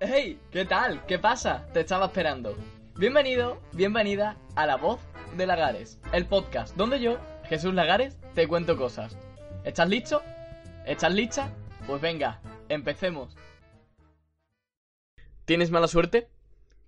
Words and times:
Hey, 0.00 0.38
¿qué 0.52 0.64
tal? 0.64 1.04
¿Qué 1.06 1.18
pasa? 1.18 1.66
Te 1.74 1.80
estaba 1.80 2.06
esperando. 2.06 2.56
Bienvenido, 2.94 3.60
bienvenida 3.72 4.36
a 4.54 4.64
La 4.64 4.76
Voz 4.76 5.00
de 5.36 5.44
Lagares, 5.44 5.98
el 6.12 6.24
podcast 6.24 6.76
donde 6.76 7.00
yo, 7.00 7.18
Jesús 7.48 7.74
Lagares, 7.74 8.16
te 8.32 8.46
cuento 8.46 8.76
cosas. 8.76 9.18
¿Estás 9.64 9.88
listo? 9.88 10.22
¿Estás 10.86 11.12
lista? 11.12 11.52
Pues 11.84 12.00
venga, 12.00 12.40
empecemos. 12.68 13.34
¿Tienes 15.44 15.72
mala 15.72 15.88
suerte? 15.88 16.28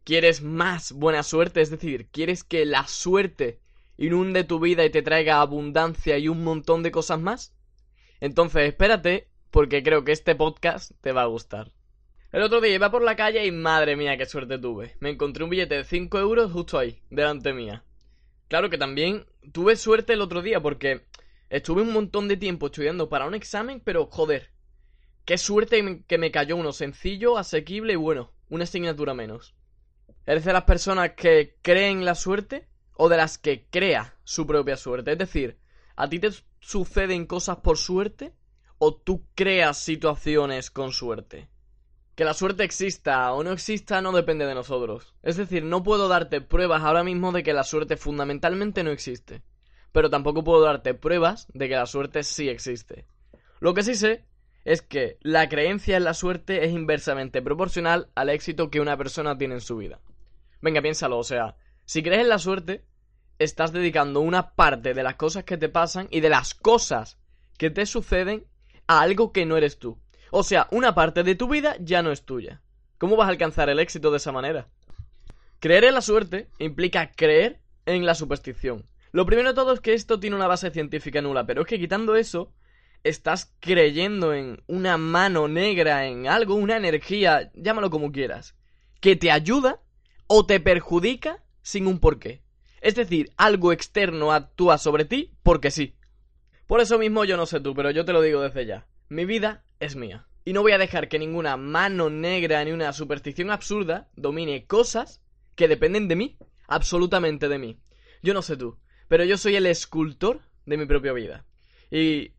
¿Quieres 0.05 0.41
más 0.41 0.93
buena 0.93 1.25
suerte? 1.25 1.63
Es 1.63 1.71
decir, 1.71 2.07
¿quieres 2.13 2.45
que 2.45 2.65
la 2.65 2.87
suerte 2.87 3.59
inunde 3.97 4.45
tu 4.45 4.61
vida 4.61 4.85
y 4.85 4.91
te 4.91 5.03
traiga 5.03 5.41
abundancia 5.41 6.17
y 6.17 6.29
un 6.29 6.45
montón 6.45 6.85
de 6.85 6.93
cosas 6.93 7.19
más? 7.19 7.57
Entonces 8.21 8.69
espérate, 8.69 9.27
porque 9.51 9.83
creo 9.83 10.05
que 10.05 10.13
este 10.13 10.37
podcast 10.37 10.93
te 11.01 11.11
va 11.11 11.23
a 11.23 11.27
gustar. 11.27 11.73
El 12.33 12.43
otro 12.43 12.61
día 12.61 12.77
iba 12.77 12.93
por 12.93 13.03
la 13.03 13.17
calle 13.17 13.45
y 13.45 13.51
madre 13.51 13.97
mía, 13.97 14.17
qué 14.17 14.25
suerte 14.25 14.57
tuve. 14.57 14.95
Me 15.01 15.11
encontré 15.11 15.43
un 15.43 15.51
billete 15.51 15.75
de 15.75 15.85
5 15.85 16.17
euros 16.21 16.53
justo 16.53 16.79
ahí, 16.79 17.03
delante 17.11 17.53
mía. 17.53 17.83
Claro 18.47 18.71
que 18.71 18.79
también 18.79 19.27
tuve 19.51 19.75
suerte 19.75 20.13
el 20.13 20.21
otro 20.21 20.41
día 20.41 20.63
porque 20.63 21.07
estuve 21.49 21.83
un 21.83 21.93
montón 21.93 22.29
de 22.29 22.37
tiempo 22.37 22.67
estudiando 22.67 23.09
para 23.09 23.27
un 23.27 23.35
examen, 23.35 23.81
pero 23.81 24.07
joder, 24.07 24.53
qué 25.25 25.39
suerte 25.39 26.05
que 26.07 26.19
me 26.19 26.31
cayó 26.31 26.55
uno 26.55 26.71
sencillo, 26.71 27.37
asequible 27.37 27.95
y 27.95 27.97
bueno, 27.97 28.33
una 28.49 28.63
asignatura 28.63 29.13
menos. 29.13 29.57
¿Eres 30.25 30.45
de 30.45 30.53
las 30.53 30.65
personas 30.65 31.15
que 31.17 31.57
creen 31.63 32.05
la 32.05 32.15
suerte 32.15 32.69
o 32.95 33.09
de 33.09 33.17
las 33.17 33.39
que 33.39 33.67
crea 33.71 34.15
su 34.23 34.47
propia 34.47 34.77
suerte? 34.77 35.11
Es 35.11 35.19
decir, 35.19 35.59
¿a 35.97 36.09
ti 36.09 36.21
te 36.21 36.31
suceden 36.61 37.27
cosas 37.27 37.57
por 37.57 37.77
suerte 37.77 38.33
o 38.79 38.95
tú 38.95 39.27
creas 39.35 39.79
situaciones 39.79 40.71
con 40.71 40.93
suerte? 40.93 41.49
Que 42.15 42.25
la 42.25 42.35
suerte 42.35 42.65
exista 42.65 43.33
o 43.33 43.43
no 43.43 43.53
exista 43.53 44.03
no 44.03 44.13
depende 44.13 44.47
de 44.47 44.55
nosotros. 44.55 45.15
Es 45.23 45.37
decir, 45.37 45.65
no 45.65 45.83
puedo 45.83 46.09
darte 46.09 46.41
pruebas 46.41 46.83
ahora 46.83 47.05
mismo 47.05 47.33
de 47.33 47.43
que 47.43 47.53
la 47.53 47.65
suerte 47.65 47.97
fundamentalmente 47.97 48.83
no 48.85 48.91
existe. 48.91 49.43
Pero 49.93 50.11
tampoco 50.11 50.45
puedo 50.45 50.63
darte 50.63 50.95
pruebas 50.95 51.47
de 51.55 51.69
que 51.69 51.77
la 51.77 51.87
suerte 51.87 52.23
sí 52.23 52.49
existe. 52.49 53.07
Lo 53.61 53.75
que 53.75 53.83
sí 53.83 53.95
sé 53.95 54.25
es 54.65 54.83
que 54.83 55.19
la 55.21 55.49
creencia 55.49 55.97
en 55.97 56.05
la 56.05 56.15
suerte 56.15 56.65
es 56.65 56.73
inversamente 56.73 57.43
proporcional 57.43 58.11
al 58.15 58.29
éxito 58.29 58.71
que 58.71 58.81
una 58.81 58.97
persona 58.97 59.37
tiene 59.39 59.55
en 59.55 59.61
su 59.61 59.77
vida. 59.77 60.01
Venga, 60.61 60.83
piénsalo, 60.83 61.19
o 61.19 61.25
sea, 61.25 61.57
si 61.85 62.03
crees 62.03 62.21
en 62.21 62.29
la 62.29 62.39
suerte, 62.39 62.85
estás 63.39 63.73
dedicando 63.73 64.21
una 64.21 64.55
parte 64.55 64.93
de 64.93 65.03
las 65.03 65.17
cosas 65.17 65.45
que 65.45 65.57
te 65.57 65.69
pasan 65.69 66.09
y 66.11 66.21
de 66.21 66.29
las 66.29 66.55
cosas 66.55 67.19
que 67.57 67.71
te 67.71 67.87
suceden 67.87 68.47
a 68.87 69.01
algo 69.01 69.33
que 69.33 69.47
no 69.47 69.57
eres 69.57 69.79
tú. 69.79 69.99
O 70.31 70.43
sea, 70.43 70.69
una 70.71 70.95
parte 70.95 71.23
de 71.23 71.35
tu 71.35 71.49
vida 71.49 71.77
ya 71.81 72.03
no 72.03 72.13
es 72.13 72.23
tuya. 72.23 72.61
¿Cómo 72.99 73.17
vas 73.17 73.27
a 73.27 73.31
alcanzar 73.31 73.69
el 73.69 73.81
éxito 73.81 74.11
de 74.11 74.19
esa 74.19 74.33
manera? 74.33 74.69
Creer 75.59 75.85
en 75.85 75.95
la 75.95 76.03
suerte 76.03 76.49
implica 76.59 77.13
creer 77.13 77.61
en 77.87 78.07
la 78.07 78.15
superstición. 78.15 78.87
Lo 79.13 79.27
primero 79.27 79.49
de 79.49 79.55
todo 79.55 79.73
es 79.73 79.81
que 79.81 79.95
esto 79.95 80.21
tiene 80.21 80.37
una 80.37 80.47
base 80.47 80.71
científica 80.71 81.21
nula, 81.21 81.47
pero 81.47 81.63
es 81.63 81.67
que 81.67 81.79
quitando 81.79 82.15
eso, 82.15 82.53
estás 83.03 83.53
creyendo 83.59 84.33
en 84.35 84.63
una 84.69 84.97
mano 84.97 85.49
negra, 85.49 86.07
en 86.07 86.29
algo, 86.29 86.55
una 86.55 86.77
energía, 86.77 87.51
llámalo 87.55 87.91
como 87.91 88.13
quieras, 88.13 88.55
que 89.01 89.17
te 89.17 89.31
ayuda 89.31 89.81
o 90.27 90.47
te 90.47 90.61
perjudica 90.61 91.43
sin 91.63 91.87
un 91.87 91.99
porqué. 91.99 92.43
Es 92.81 92.95
decir, 92.95 93.31
algo 93.37 93.73
externo 93.73 94.33
actúa 94.33 94.79
sobre 94.79 95.05
ti 95.05 95.33
porque 95.43 95.71
sí. 95.71 95.97
Por 96.67 96.81
eso 96.81 96.99
mismo 96.99 97.25
yo 97.25 97.37
no 97.37 97.47
sé 97.47 97.61
tú, 97.61 97.75
pero 97.75 97.91
yo 97.91 98.05
te 98.05 98.13
lo 98.13 98.23
digo 98.23 98.41
desde 98.41 98.65
ya. 98.65 98.87
Mi 99.09 99.25
vida 99.25 99.65
es 99.81 99.97
mía. 99.97 100.27
Y 100.45 100.53
no 100.53 100.63
voy 100.63 100.73
a 100.73 100.79
dejar 100.79 101.09
que 101.09 101.19
ninguna 101.19 101.57
mano 101.57 102.09
negra 102.09 102.65
ni 102.65 102.73
una 102.73 102.93
superstición 102.93 103.51
absurda 103.51 104.09
domine 104.15 104.67
cosas 104.67 105.23
que 105.55 105.69
dependen 105.69 106.09
de 106.09 106.17
mí, 106.17 106.39
absolutamente 106.69 107.49
de 107.49 107.59
mí. 107.59 107.81
Yo 108.23 108.35
no 108.35 108.43
sé 108.43 108.57
tú, 108.57 108.79
pero 109.09 109.25
yo 109.25 109.37
soy 109.37 109.57
el 109.57 109.67
escultor 109.67 110.41
de 110.67 110.77
mi 110.77 110.87
propia 110.87 111.13
vida. 111.13 111.45
Y 111.91 112.33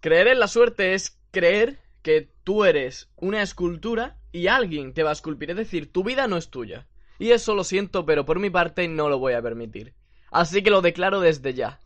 creer 0.00 0.28
en 0.28 0.40
la 0.40 0.48
suerte 0.48 0.94
es 0.94 1.18
creer 1.30 1.78
que 2.02 2.30
tú 2.44 2.64
eres 2.64 3.10
una 3.16 3.42
escultura 3.42 4.18
y 4.32 4.48
alguien 4.48 4.94
te 4.94 5.02
va 5.02 5.10
a 5.10 5.14
esculpir. 5.14 5.50
Es 5.50 5.56
decir, 5.56 5.92
tu 5.92 6.04
vida 6.04 6.26
no 6.26 6.36
es 6.36 6.50
tuya. 6.50 6.86
Y 7.18 7.30
eso 7.30 7.54
lo 7.54 7.64
siento, 7.64 8.06
pero 8.06 8.24
por 8.24 8.38
mi 8.38 8.50
parte 8.50 8.86
no 8.88 9.08
lo 9.08 9.18
voy 9.18 9.34
a 9.34 9.42
permitir. 9.42 9.94
Así 10.30 10.62
que 10.62 10.70
lo 10.70 10.82
declaro 10.82 11.20
desde 11.20 11.54
ya. 11.54 11.80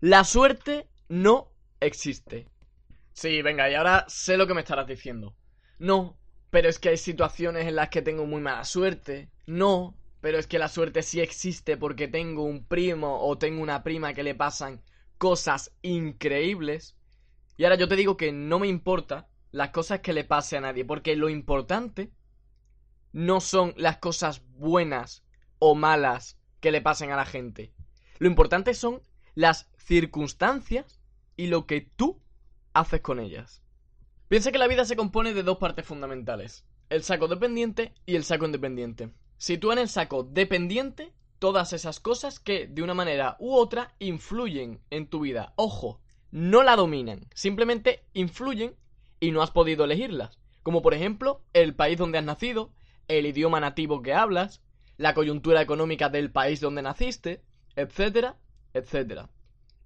La 0.00 0.24
suerte 0.24 0.88
no 1.08 1.52
existe. 1.80 2.48
Sí, 3.12 3.42
venga, 3.42 3.70
y 3.70 3.74
ahora 3.74 4.04
sé 4.08 4.36
lo 4.36 4.46
que 4.46 4.54
me 4.54 4.60
estarás 4.60 4.86
diciendo. 4.86 5.34
No, 5.78 6.18
pero 6.50 6.68
es 6.68 6.78
que 6.78 6.90
hay 6.90 6.96
situaciones 6.96 7.66
en 7.66 7.76
las 7.76 7.88
que 7.88 8.02
tengo 8.02 8.26
muy 8.26 8.40
mala 8.40 8.64
suerte. 8.64 9.30
No, 9.46 9.96
pero 10.20 10.38
es 10.38 10.46
que 10.46 10.58
la 10.58 10.68
suerte 10.68 11.02
sí 11.02 11.20
existe 11.20 11.76
porque 11.76 12.08
tengo 12.08 12.44
un 12.44 12.64
primo 12.64 13.20
o 13.20 13.36
tengo 13.38 13.62
una 13.62 13.82
prima 13.82 14.14
que 14.14 14.22
le 14.22 14.34
pasan 14.34 14.82
cosas 15.18 15.72
increíbles. 15.82 16.96
Y 17.56 17.64
ahora 17.64 17.76
yo 17.76 17.88
te 17.88 17.96
digo 17.96 18.16
que 18.16 18.32
no 18.32 18.58
me 18.58 18.68
importa 18.68 19.28
las 19.50 19.70
cosas 19.70 20.00
que 20.00 20.12
le 20.12 20.24
pase 20.24 20.56
a 20.56 20.60
nadie, 20.60 20.84
porque 20.84 21.16
lo 21.16 21.28
importante 21.28 22.10
no 23.12 23.40
son 23.40 23.74
las 23.76 23.98
cosas 23.98 24.42
buenas 24.56 25.22
o 25.58 25.74
malas 25.74 26.38
que 26.60 26.70
le 26.72 26.80
pasen 26.80 27.10
a 27.10 27.16
la 27.16 27.26
gente. 27.26 27.72
Lo 28.18 28.28
importante 28.28 28.72
son 28.74 29.02
las 29.34 29.68
circunstancias 29.76 31.00
y 31.36 31.48
lo 31.48 31.66
que 31.66 31.82
tú 31.82 32.21
haces 32.74 33.00
con 33.00 33.20
ellas. 33.20 33.62
Piensa 34.28 34.52
que 34.52 34.58
la 34.58 34.68
vida 34.68 34.84
se 34.84 34.96
compone 34.96 35.34
de 35.34 35.42
dos 35.42 35.58
partes 35.58 35.84
fundamentales, 35.84 36.64
el 36.88 37.02
saco 37.02 37.28
dependiente 37.28 37.94
y 38.06 38.16
el 38.16 38.24
saco 38.24 38.46
independiente. 38.46 39.12
Sitúa 39.36 39.74
en 39.74 39.80
el 39.80 39.88
saco 39.88 40.22
dependiente 40.22 41.12
todas 41.38 41.72
esas 41.72 42.00
cosas 42.00 42.38
que, 42.38 42.66
de 42.66 42.82
una 42.82 42.94
manera 42.94 43.36
u 43.40 43.54
otra, 43.54 43.94
influyen 43.98 44.80
en 44.90 45.08
tu 45.08 45.20
vida. 45.20 45.52
Ojo, 45.56 46.00
no 46.30 46.62
la 46.62 46.76
dominan, 46.76 47.26
simplemente 47.34 48.04
influyen 48.14 48.74
y 49.20 49.32
no 49.32 49.42
has 49.42 49.50
podido 49.50 49.84
elegirlas. 49.84 50.38
Como 50.62 50.80
por 50.80 50.94
ejemplo, 50.94 51.42
el 51.52 51.74
país 51.74 51.98
donde 51.98 52.18
has 52.18 52.24
nacido, 52.24 52.72
el 53.08 53.26
idioma 53.26 53.60
nativo 53.60 54.00
que 54.00 54.14
hablas, 54.14 54.62
la 54.96 55.14
coyuntura 55.14 55.60
económica 55.60 56.08
del 56.08 56.30
país 56.30 56.60
donde 56.60 56.82
naciste, 56.82 57.42
etcétera, 57.76 58.38
etcétera. 58.72 59.28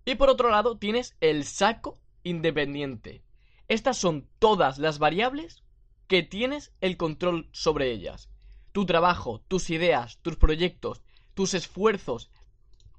Y 0.04 0.16
por 0.16 0.28
otro 0.28 0.50
lado, 0.50 0.78
tienes 0.78 1.16
el 1.20 1.44
saco 1.44 1.98
independiente. 2.26 3.22
Estas 3.68 3.96
son 3.96 4.28
todas 4.38 4.78
las 4.78 4.98
variables 4.98 5.62
que 6.08 6.22
tienes 6.22 6.72
el 6.80 6.96
control 6.96 7.48
sobre 7.52 7.92
ellas. 7.92 8.28
Tu 8.72 8.84
trabajo, 8.84 9.42
tus 9.48 9.70
ideas, 9.70 10.18
tus 10.22 10.36
proyectos, 10.36 11.02
tus 11.34 11.54
esfuerzos, 11.54 12.30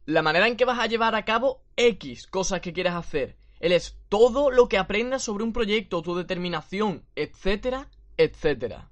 la 0.06 0.22
manera 0.22 0.48
en 0.48 0.56
que 0.56 0.66
vas 0.66 0.80
a 0.80 0.88
llevar 0.88 1.14
a 1.16 1.26
cabo 1.26 1.66
X 1.76 2.28
cosas 2.28 2.62
que 2.62 2.72
quieras 2.72 2.96
hacer. 2.96 3.38
Él 3.60 3.74
es 3.74 3.98
todo 4.08 4.50
lo 4.50 4.70
que 4.70 4.78
aprendas 4.78 5.24
sobre 5.24 5.44
un 5.44 5.52
proyecto, 5.52 6.02
tu 6.02 6.16
determinación, 6.16 7.06
etcétera, 7.16 7.90
etcétera. 8.16 8.90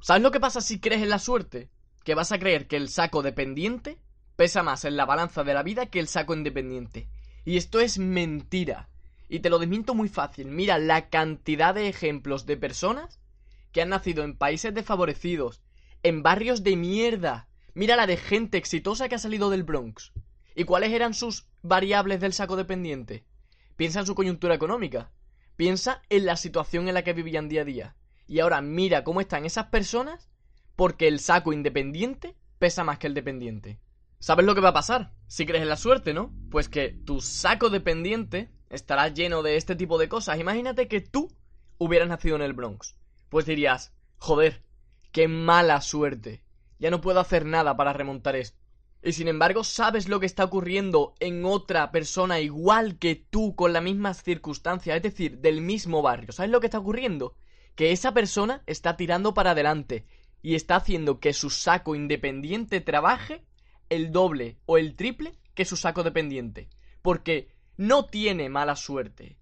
¿Sabes 0.00 0.22
lo 0.22 0.32
que 0.32 0.40
pasa 0.40 0.60
si 0.60 0.80
crees 0.80 1.02
en 1.02 1.10
la 1.10 1.20
suerte? 1.20 1.70
Que 2.02 2.16
vas 2.16 2.32
a 2.32 2.38
creer 2.38 2.66
que 2.66 2.76
el 2.76 2.88
saco 2.88 3.22
dependiente 3.22 3.98
pesa 4.34 4.64
más 4.64 4.84
en 4.84 4.96
la 4.96 5.04
balanza 5.04 5.44
de 5.44 5.54
la 5.54 5.62
vida 5.62 5.86
que 5.86 6.00
el 6.00 6.08
saco 6.08 6.34
independiente. 6.34 7.08
Y 7.44 7.56
esto 7.56 7.78
es 7.78 7.98
mentira. 7.98 8.88
Y 9.32 9.40
te 9.40 9.48
lo 9.48 9.58
desmiento 9.58 9.94
muy 9.94 10.10
fácil. 10.10 10.48
Mira 10.48 10.76
la 10.76 11.08
cantidad 11.08 11.74
de 11.74 11.88
ejemplos 11.88 12.44
de 12.44 12.58
personas 12.58 13.18
que 13.72 13.80
han 13.80 13.88
nacido 13.88 14.24
en 14.24 14.36
países 14.36 14.74
desfavorecidos, 14.74 15.62
en 16.02 16.22
barrios 16.22 16.62
de 16.62 16.76
mierda. 16.76 17.48
Mira 17.72 17.96
la 17.96 18.06
de 18.06 18.18
gente 18.18 18.58
exitosa 18.58 19.08
que 19.08 19.14
ha 19.14 19.18
salido 19.18 19.48
del 19.48 19.62
Bronx. 19.62 20.12
¿Y 20.54 20.64
cuáles 20.64 20.92
eran 20.92 21.14
sus 21.14 21.48
variables 21.62 22.20
del 22.20 22.34
saco 22.34 22.56
dependiente? 22.56 23.24
Piensa 23.76 24.00
en 24.00 24.06
su 24.06 24.14
coyuntura 24.14 24.54
económica. 24.54 25.10
Piensa 25.56 26.02
en 26.10 26.26
la 26.26 26.36
situación 26.36 26.88
en 26.88 26.92
la 26.92 27.02
que 27.02 27.14
vivían 27.14 27.48
día 27.48 27.62
a 27.62 27.64
día. 27.64 27.96
Y 28.26 28.40
ahora 28.40 28.60
mira 28.60 29.02
cómo 29.02 29.22
están 29.22 29.46
esas 29.46 29.68
personas 29.68 30.28
porque 30.76 31.08
el 31.08 31.20
saco 31.20 31.54
independiente 31.54 32.36
pesa 32.58 32.84
más 32.84 32.98
que 32.98 33.06
el 33.06 33.14
dependiente. 33.14 33.80
¿Sabes 34.18 34.44
lo 34.44 34.54
que 34.54 34.60
va 34.60 34.68
a 34.68 34.74
pasar? 34.74 35.14
Si 35.26 35.46
crees 35.46 35.62
en 35.62 35.70
la 35.70 35.78
suerte, 35.78 36.12
¿no? 36.12 36.34
Pues 36.50 36.68
que 36.68 36.90
tu 36.90 37.22
saco 37.22 37.70
dependiente 37.70 38.50
estará 38.72 39.08
lleno 39.08 39.42
de 39.42 39.56
este 39.56 39.76
tipo 39.76 39.98
de 39.98 40.08
cosas. 40.08 40.40
Imagínate 40.40 40.88
que 40.88 41.00
tú 41.00 41.30
hubieras 41.78 42.08
nacido 42.08 42.36
en 42.36 42.42
el 42.42 42.54
Bronx. 42.54 42.96
Pues 43.28 43.46
dirías, 43.46 43.94
joder, 44.16 44.62
qué 45.12 45.28
mala 45.28 45.80
suerte. 45.80 46.42
Ya 46.78 46.90
no 46.90 47.00
puedo 47.00 47.20
hacer 47.20 47.44
nada 47.44 47.76
para 47.76 47.92
remontar 47.92 48.34
esto. 48.34 48.58
Y 49.04 49.12
sin 49.12 49.28
embargo, 49.28 49.62
sabes 49.62 50.08
lo 50.08 50.20
que 50.20 50.26
está 50.26 50.44
ocurriendo 50.44 51.14
en 51.20 51.44
otra 51.44 51.90
persona 51.90 52.40
igual 52.40 52.98
que 52.98 53.16
tú, 53.16 53.54
con 53.54 53.72
las 53.72 53.82
mismas 53.82 54.22
circunstancias, 54.22 54.96
es 54.96 55.02
decir, 55.02 55.38
del 55.38 55.60
mismo 55.60 56.02
barrio. 56.02 56.32
¿Sabes 56.32 56.50
lo 56.50 56.60
que 56.60 56.68
está 56.68 56.78
ocurriendo? 56.78 57.34
Que 57.74 57.92
esa 57.92 58.14
persona 58.14 58.62
está 58.66 58.96
tirando 58.96 59.34
para 59.34 59.50
adelante 59.50 60.06
y 60.40 60.54
está 60.54 60.76
haciendo 60.76 61.20
que 61.20 61.32
su 61.32 61.50
saco 61.50 61.94
independiente 61.94 62.80
trabaje 62.80 63.44
el 63.88 64.12
doble 64.12 64.58
o 64.66 64.78
el 64.78 64.94
triple 64.94 65.34
que 65.54 65.64
su 65.64 65.76
saco 65.76 66.04
dependiente. 66.04 66.68
Porque 67.02 67.48
no 67.82 68.04
tiene 68.04 68.48
mala 68.48 68.76
suerte. 68.76 69.36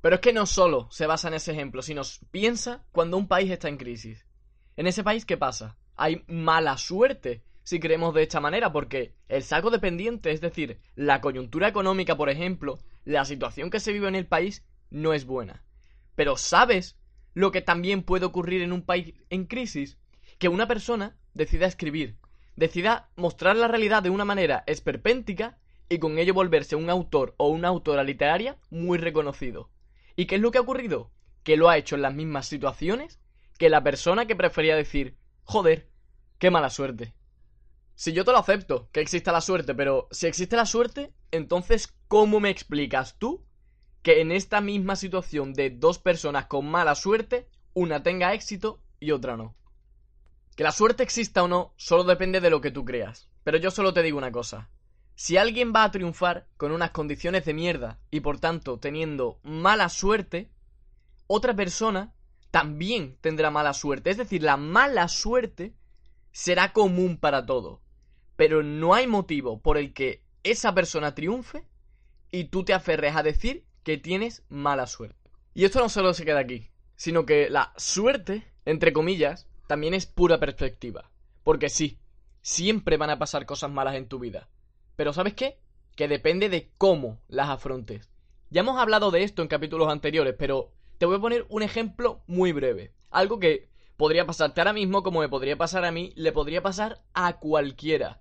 Pero 0.00 0.14
es 0.14 0.20
que 0.22 0.32
no 0.32 0.46
solo 0.46 0.88
se 0.90 1.06
basa 1.06 1.28
en 1.28 1.34
ese 1.34 1.52
ejemplo, 1.52 1.82
sino 1.82 2.00
piensa 2.30 2.86
cuando 2.90 3.18
un 3.18 3.28
país 3.28 3.50
está 3.50 3.68
en 3.68 3.76
crisis. 3.76 4.24
En 4.78 4.86
ese 4.86 5.04
país, 5.04 5.26
¿qué 5.26 5.36
pasa? 5.36 5.76
Hay 5.94 6.24
mala 6.26 6.78
suerte, 6.78 7.44
si 7.64 7.78
creemos 7.78 8.14
de 8.14 8.22
esta 8.22 8.40
manera, 8.40 8.72
porque 8.72 9.14
el 9.28 9.42
saco 9.42 9.68
dependiente, 9.68 10.30
es 10.30 10.40
decir, 10.40 10.80
la 10.94 11.20
coyuntura 11.20 11.68
económica, 11.68 12.16
por 12.16 12.30
ejemplo, 12.30 12.78
la 13.04 13.26
situación 13.26 13.68
que 13.68 13.80
se 13.80 13.92
vive 13.92 14.08
en 14.08 14.14
el 14.14 14.26
país, 14.26 14.64
no 14.88 15.12
es 15.12 15.26
buena. 15.26 15.62
Pero 16.14 16.38
¿sabes 16.38 16.96
lo 17.34 17.50
que 17.50 17.60
también 17.60 18.04
puede 18.04 18.24
ocurrir 18.24 18.62
en 18.62 18.72
un 18.72 18.86
país 18.86 19.12
en 19.28 19.44
crisis? 19.44 19.98
Que 20.38 20.48
una 20.48 20.66
persona 20.66 21.18
decida 21.34 21.66
escribir, 21.66 22.16
decida 22.54 23.10
mostrar 23.16 23.54
la 23.54 23.68
realidad 23.68 24.02
de 24.02 24.10
una 24.10 24.24
manera 24.24 24.64
esperpéntica 24.66 25.58
y 25.88 25.98
con 25.98 26.18
ello 26.18 26.34
volverse 26.34 26.76
un 26.76 26.90
autor 26.90 27.34
o 27.36 27.48
una 27.48 27.68
autora 27.68 28.02
literaria 28.02 28.56
muy 28.70 28.98
reconocido. 28.98 29.70
¿Y 30.16 30.26
qué 30.26 30.36
es 30.36 30.40
lo 30.40 30.50
que 30.50 30.58
ha 30.58 30.62
ocurrido? 30.62 31.10
Que 31.42 31.56
lo 31.56 31.68
ha 31.68 31.78
hecho 31.78 31.94
en 31.94 32.02
las 32.02 32.14
mismas 32.14 32.46
situaciones 32.46 33.20
que 33.58 33.70
la 33.70 33.82
persona 33.82 34.26
que 34.26 34.36
prefería 34.36 34.76
decir, 34.76 35.16
joder, 35.44 35.88
qué 36.38 36.50
mala 36.50 36.70
suerte. 36.70 37.14
Si 37.94 38.12
yo 38.12 38.24
te 38.24 38.32
lo 38.32 38.38
acepto, 38.38 38.90
que 38.92 39.00
exista 39.00 39.32
la 39.32 39.40
suerte, 39.40 39.74
pero 39.74 40.08
si 40.10 40.26
existe 40.26 40.56
la 40.56 40.66
suerte, 40.66 41.14
entonces 41.30 41.94
¿cómo 42.08 42.40
me 42.40 42.50
explicas 42.50 43.16
tú 43.18 43.46
que 44.02 44.20
en 44.20 44.32
esta 44.32 44.60
misma 44.60 44.96
situación 44.96 45.54
de 45.54 45.70
dos 45.70 45.98
personas 45.98 46.46
con 46.46 46.66
mala 46.66 46.94
suerte, 46.94 47.48
una 47.72 48.02
tenga 48.02 48.34
éxito 48.34 48.82
y 49.00 49.12
otra 49.12 49.36
no? 49.36 49.56
Que 50.56 50.64
la 50.64 50.72
suerte 50.72 51.02
exista 51.02 51.42
o 51.42 51.48
no, 51.48 51.72
solo 51.76 52.04
depende 52.04 52.40
de 52.40 52.50
lo 52.50 52.60
que 52.60 52.70
tú 52.70 52.84
creas. 52.84 53.30
Pero 53.44 53.58
yo 53.58 53.70
solo 53.70 53.92
te 53.92 54.02
digo 54.02 54.18
una 54.18 54.32
cosa. 54.32 54.70
Si 55.18 55.38
alguien 55.38 55.72
va 55.74 55.84
a 55.84 55.90
triunfar 55.90 56.46
con 56.58 56.72
unas 56.72 56.90
condiciones 56.90 57.46
de 57.46 57.54
mierda 57.54 57.98
y 58.10 58.20
por 58.20 58.38
tanto 58.38 58.78
teniendo 58.78 59.40
mala 59.42 59.88
suerte, 59.88 60.50
otra 61.26 61.56
persona 61.56 62.12
también 62.50 63.16
tendrá 63.22 63.50
mala 63.50 63.72
suerte. 63.72 64.10
Es 64.10 64.18
decir, 64.18 64.42
la 64.42 64.58
mala 64.58 65.08
suerte 65.08 65.74
será 66.32 66.74
común 66.74 67.16
para 67.16 67.46
todo. 67.46 67.80
Pero 68.36 68.62
no 68.62 68.92
hay 68.92 69.06
motivo 69.06 69.58
por 69.58 69.78
el 69.78 69.94
que 69.94 70.22
esa 70.44 70.74
persona 70.74 71.14
triunfe 71.14 71.64
y 72.30 72.44
tú 72.44 72.62
te 72.62 72.74
aferres 72.74 73.16
a 73.16 73.22
decir 73.22 73.64
que 73.84 73.96
tienes 73.96 74.44
mala 74.50 74.86
suerte. 74.86 75.30
Y 75.54 75.64
esto 75.64 75.80
no 75.80 75.88
solo 75.88 76.12
se 76.12 76.26
queda 76.26 76.40
aquí, 76.40 76.68
sino 76.94 77.24
que 77.24 77.48
la 77.48 77.72
suerte, 77.78 78.46
entre 78.66 78.92
comillas, 78.92 79.48
también 79.66 79.94
es 79.94 80.04
pura 80.04 80.38
perspectiva. 80.38 81.10
Porque 81.42 81.70
sí, 81.70 81.98
siempre 82.42 82.98
van 82.98 83.08
a 83.08 83.18
pasar 83.18 83.46
cosas 83.46 83.70
malas 83.70 83.94
en 83.94 84.08
tu 84.08 84.18
vida. 84.18 84.50
Pero 84.96 85.12
¿sabes 85.12 85.34
qué? 85.34 85.58
Que 85.94 86.08
depende 86.08 86.48
de 86.48 86.70
cómo 86.78 87.20
las 87.28 87.50
afrontes. 87.50 88.10
Ya 88.50 88.60
hemos 88.60 88.78
hablado 88.78 89.10
de 89.10 89.22
esto 89.22 89.42
en 89.42 89.48
capítulos 89.48 89.88
anteriores, 89.88 90.34
pero 90.38 90.72
te 90.98 91.06
voy 91.06 91.16
a 91.16 91.20
poner 91.20 91.46
un 91.48 91.62
ejemplo 91.62 92.22
muy 92.26 92.52
breve. 92.52 92.92
Algo 93.10 93.38
que 93.38 93.68
podría 93.96 94.26
pasarte 94.26 94.60
ahora 94.60 94.72
mismo 94.72 95.02
como 95.02 95.20
me 95.20 95.28
podría 95.28 95.56
pasar 95.56 95.84
a 95.84 95.92
mí, 95.92 96.12
le 96.16 96.32
podría 96.32 96.62
pasar 96.62 97.02
a 97.12 97.38
cualquiera. 97.38 98.20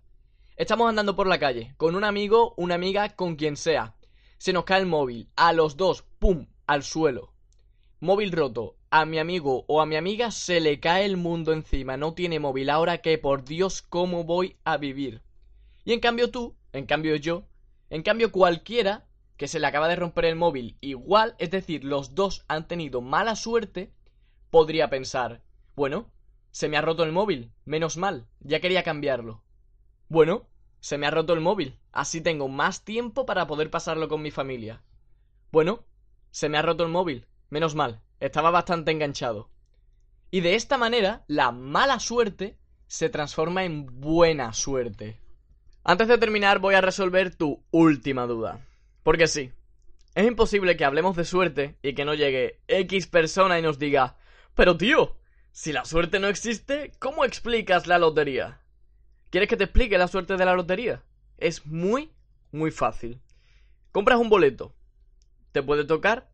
Estamos 0.57 0.88
andando 0.88 1.16
por 1.16 1.27
la 1.27 1.39
calle, 1.39 1.74
con 1.77 1.95
un 1.95 2.04
amigo, 2.04 2.54
una 2.57 2.75
amiga, 2.75 3.10
con 3.10 3.36
quien 3.36 3.57
sea. 3.57 3.95
Se 4.38 4.54
nos 4.54 4.66
cae 4.66 4.81
el 4.81 4.86
móvil, 4.86 5.30
a 5.36 5.54
los 5.54 5.77
dos, 5.77 6.04
¡pum!, 6.19 6.48
al 6.66 6.83
suelo. 6.83 7.33
Móvil 8.00 8.31
roto, 8.31 8.75
a 8.89 9.06
mi 9.06 9.19
amigo 9.19 9.66
o 9.68 9.81
a 9.81 9.86
mi 9.86 9.95
amiga 9.95 10.31
se 10.31 10.60
le 10.60 10.80
cae 10.80 11.06
el 11.06 11.18
mundo 11.18 11.54
encima, 11.54 11.98
no 11.98 12.13
tiene 12.13 12.39
móvil, 12.39 12.69
ahora 12.69 13.00
que 13.00 13.18
por 13.18 13.44
Dios, 13.44 13.81
¿cómo 13.81 14.24
voy 14.24 14.57
a 14.63 14.77
vivir? 14.77 15.22
Y 15.83 15.94
en 15.94 16.00
cambio 16.00 16.31
tú, 16.31 16.56
en 16.75 16.86
cambio 16.86 17.16
yo, 17.16 17.48
en 17.89 18.04
cambio 18.04 18.31
cualquiera 18.31 19.06
que 19.38 19.48
se 19.48 19.60
le 19.60 19.68
acaba 19.68 19.88
de 19.88 19.95
romper 19.95 20.25
el 20.25 20.36
móvil 20.36 20.77
igual, 20.81 21.36
es 21.39 21.51
decir, 21.51 21.83
los 21.83 22.16
dos 22.16 22.44
han 22.48 22.68
tenido 22.68 23.01
mala 23.01 23.36
suerte, 23.36 23.94
podría 24.50 24.89
pensar, 24.89 25.42
bueno, 25.75 26.12
se 26.51 26.69
me 26.69 26.77
ha 26.77 26.81
roto 26.81 27.04
el 27.04 27.12
móvil, 27.12 27.51
menos 27.66 27.98
mal, 27.98 28.27
ya 28.39 28.60
quería 28.60 28.83
cambiarlo. 28.83 29.44
Bueno, 30.10 30.48
se 30.80 30.98
me 30.98 31.07
ha 31.07 31.12
roto 31.12 31.33
el 31.33 31.42
móvil, 31.42 31.80
así 31.92 32.22
tengo 32.22 32.48
más 32.48 32.83
tiempo 32.83 33.25
para 33.25 33.48
poder 33.48 33.69
pasarlo 33.69 34.07
con 34.07 34.22
mi 34.22 34.31
familia. 34.31 34.83
Bueno, 35.51 35.86
se 36.31 36.50
me 36.50 36.57
ha 36.57 36.62
roto 36.62 36.83
el 36.83 36.92
móvil, 36.92 37.25
menos 37.50 37.75
mal, 37.75 38.01
estaba 38.19 38.51
bastante 38.51 38.92
enganchado. 38.92 39.50
Y 40.30 40.42
de 40.42 40.56
esta 40.56 40.77
manera, 40.77 41.24
la 41.27 41.51
mala 41.51 42.00
suerte 42.00 42.57
se 42.88 43.10
transforma 43.10 43.63
en 43.63 43.86
buena 44.01 44.54
suerte. 44.54 45.25
Antes 45.88 46.08
de 46.08 46.18
terminar, 46.18 46.58
voy 46.58 46.74
a 46.74 46.82
resolver 46.82 47.36
tu 47.36 47.64
última 47.70 48.26
duda. 48.26 48.60
Porque 49.04 49.28
sí, 49.28 49.52
es 50.16 50.26
imposible 50.26 50.76
que 50.78 50.84
hablemos 50.84 51.16
de 51.16 51.26
suerte 51.26 51.76
y 51.84 51.94
que 51.94 52.06
no 52.06 52.16
llegue 52.16 52.60
X 52.68 53.06
persona 53.06 53.60
y 53.60 53.62
nos 53.62 53.78
diga, 53.78 54.18
pero 54.56 54.78
tío, 54.78 55.16
si 55.52 55.72
la 55.74 55.86
suerte 55.86 56.18
no 56.18 56.28
existe, 56.28 56.92
¿cómo 56.98 57.24
explicas 57.24 57.86
la 57.86 58.00
lotería? 58.00 58.62
¿Quieres 59.30 59.48
que 59.48 59.58
te 59.58 59.66
explique 59.66 60.00
la 60.00 60.08
suerte 60.08 60.38
de 60.38 60.46
la 60.46 60.56
lotería? 60.56 61.04
Es 61.38 61.68
muy, 61.68 62.10
muy 62.52 62.72
fácil. 62.72 63.22
Compras 63.92 64.18
un 64.18 64.30
boleto. 64.30 64.74
¿Te 65.52 65.62
puede 65.62 65.86
tocar? 65.86 66.32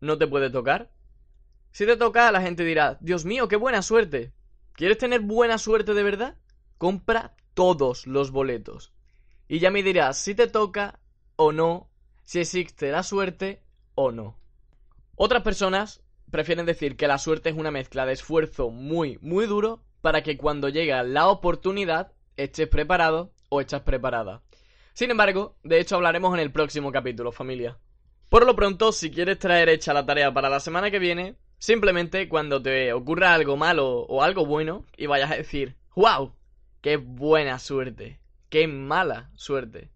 ¿No 0.00 0.16
te 0.16 0.26
puede 0.26 0.48
tocar? 0.48 0.90
Si 1.72 1.84
te 1.84 1.98
toca, 1.98 2.32
la 2.32 2.40
gente 2.40 2.64
dirá, 2.64 2.96
Dios 3.02 3.26
mío, 3.26 3.48
qué 3.48 3.56
buena 3.56 3.82
suerte. 3.82 4.32
¿Quieres 4.72 4.96
tener 4.96 5.20
buena 5.20 5.58
suerte 5.58 5.92
de 5.92 6.02
verdad? 6.02 6.36
Compra 6.78 7.36
todos 7.52 8.06
los 8.06 8.30
boletos. 8.30 8.93
Y 9.54 9.60
ya 9.60 9.70
me 9.70 9.84
dirás 9.84 10.18
si 10.18 10.34
te 10.34 10.48
toca 10.48 10.98
o 11.36 11.52
no, 11.52 11.88
si 12.24 12.40
existe 12.40 12.90
la 12.90 13.04
suerte 13.04 13.62
o 13.94 14.10
no. 14.10 14.36
Otras 15.14 15.44
personas 15.44 16.02
prefieren 16.28 16.66
decir 16.66 16.96
que 16.96 17.06
la 17.06 17.18
suerte 17.18 17.50
es 17.50 17.56
una 17.56 17.70
mezcla 17.70 18.04
de 18.04 18.14
esfuerzo 18.14 18.70
muy, 18.70 19.16
muy 19.22 19.46
duro 19.46 19.80
para 20.00 20.24
que 20.24 20.36
cuando 20.36 20.70
llega 20.70 21.04
la 21.04 21.28
oportunidad 21.28 22.10
estés 22.36 22.66
preparado 22.66 23.30
o 23.48 23.60
estás 23.60 23.82
preparada. 23.82 24.42
Sin 24.92 25.12
embargo, 25.12 25.54
de 25.62 25.78
hecho 25.78 25.94
hablaremos 25.94 26.34
en 26.34 26.40
el 26.40 26.50
próximo 26.50 26.90
capítulo, 26.90 27.30
familia. 27.30 27.78
Por 28.30 28.46
lo 28.46 28.56
pronto, 28.56 28.90
si 28.90 29.12
quieres 29.12 29.38
traer 29.38 29.68
hecha 29.68 29.94
la 29.94 30.04
tarea 30.04 30.34
para 30.34 30.50
la 30.50 30.58
semana 30.58 30.90
que 30.90 30.98
viene, 30.98 31.36
simplemente 31.58 32.28
cuando 32.28 32.60
te 32.60 32.92
ocurra 32.92 33.34
algo 33.34 33.56
malo 33.56 34.00
o 34.00 34.20
algo 34.24 34.46
bueno 34.46 34.84
y 34.96 35.06
vayas 35.06 35.30
a 35.30 35.36
decir, 35.36 35.76
¡Wow! 35.94 36.34
¡Qué 36.80 36.96
buena 36.96 37.60
suerte! 37.60 38.23
¡Qué 38.54 38.68
mala 38.68 39.32
suerte! 39.34 39.90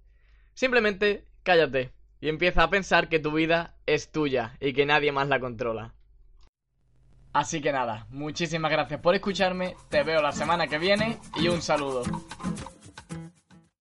Simplemente 0.52 1.25
cállate 1.44 1.93
y 2.20 2.28
empieza 2.28 2.64
a 2.64 2.70
pensar 2.70 3.08
que 3.08 3.20
tu 3.20 3.31
vida 3.31 3.76
es 3.87 4.10
tuya 4.10 4.56
y 4.58 4.72
que 4.72 4.84
nadie 4.84 5.12
más 5.12 5.28
la 5.28 5.38
controla. 5.38 5.94
Así 7.32 7.60
que 7.60 7.70
nada, 7.70 8.08
muchísimas 8.10 8.72
gracias 8.72 9.00
por 9.00 9.14
escucharme, 9.14 9.76
te 9.90 10.02
veo 10.02 10.20
la 10.20 10.32
semana 10.32 10.66
que 10.66 10.78
viene 10.78 11.20
y 11.37 11.46
un 11.46 11.62
saludo. 11.62 12.03